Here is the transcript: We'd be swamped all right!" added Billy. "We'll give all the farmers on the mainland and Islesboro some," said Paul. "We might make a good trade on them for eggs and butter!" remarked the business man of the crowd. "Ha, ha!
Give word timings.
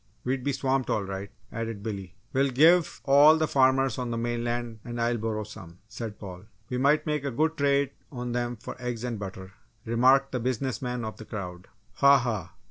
We'd 0.23 0.43
be 0.43 0.51
swamped 0.51 0.89
all 0.89 1.03
right!" 1.03 1.29
added 1.51 1.83
Billy. 1.83 2.15
"We'll 2.33 2.49
give 2.49 3.01
all 3.05 3.37
the 3.37 3.47
farmers 3.47 3.99
on 3.99 4.09
the 4.09 4.17
mainland 4.17 4.79
and 4.83 4.97
Islesboro 4.99 5.45
some," 5.45 5.77
said 5.87 6.17
Paul. 6.17 6.45
"We 6.71 6.79
might 6.79 7.05
make 7.05 7.23
a 7.23 7.29
good 7.29 7.55
trade 7.55 7.91
on 8.11 8.31
them 8.31 8.55
for 8.55 8.75
eggs 8.81 9.03
and 9.03 9.19
butter!" 9.19 9.53
remarked 9.85 10.31
the 10.31 10.39
business 10.39 10.81
man 10.81 11.05
of 11.05 11.17
the 11.17 11.25
crowd. 11.25 11.67
"Ha, 11.97 12.17
ha! 12.17 12.53